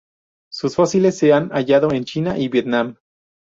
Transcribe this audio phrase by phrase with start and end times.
[0.49, 2.95] Sus fósiles se han hallado en China y Vietnam.